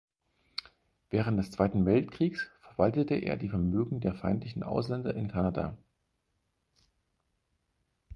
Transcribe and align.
Während 1.11 1.37
des 1.37 1.51
Zweiten 1.51 1.85
Weltkriegs 1.85 2.49
verwaltete 2.59 3.13
er 3.13 3.37
die 3.37 3.49
Vermögen 3.49 3.99
der 3.99 4.15
feindlichen 4.15 4.63
Ausländer 4.63 5.13
in 5.13 5.27
Kanada. 5.27 5.77